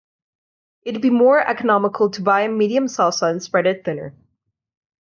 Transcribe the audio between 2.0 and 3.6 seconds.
to buy medium salsa and